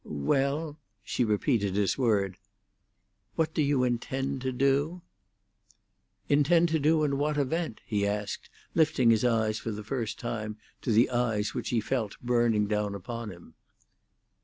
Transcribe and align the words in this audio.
"Well"—she 0.03 1.23
repeated 1.23 1.75
his 1.75 1.95
word—"what 1.95 3.53
do 3.53 3.61
you 3.61 3.83
intend 3.83 4.41
to 4.41 4.51
do?" 4.51 5.03
"Intend 6.27 6.69
to 6.69 6.79
do 6.79 7.03
in 7.03 7.19
what 7.19 7.37
event?" 7.37 7.81
he 7.85 8.07
asked, 8.07 8.49
lifting 8.73 9.11
his 9.11 9.23
eyes 9.23 9.59
for 9.59 9.69
the 9.69 9.83
first 9.83 10.17
time 10.17 10.57
to 10.81 10.91
the 10.91 11.11
eyes 11.11 11.53
which 11.53 11.69
he 11.69 11.79
felt 11.79 12.17
burning 12.19 12.65
down 12.65 12.95
upon 12.95 13.29
him. 13.29 13.53